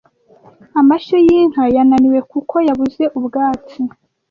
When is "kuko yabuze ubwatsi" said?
2.31-3.77